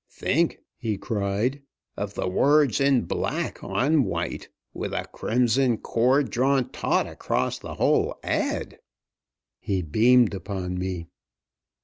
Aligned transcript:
"Think," 0.09 0.57
he 0.79 0.97
cried, 0.97 1.61
"of 1.95 2.15
the 2.15 2.27
words 2.27 2.81
in 2.81 3.03
black 3.03 3.63
on 3.63 4.03
white, 4.03 4.49
with 4.73 4.93
a 4.95 5.05
crimson 5.05 5.77
cord 5.77 6.31
drawn 6.31 6.69
taut 6.71 7.05
across 7.05 7.59
the 7.59 7.75
whole 7.75 8.17
ad.!" 8.23 8.79
He 9.59 9.83
beamed 9.83 10.33
upon 10.33 10.79
me. 10.79 11.05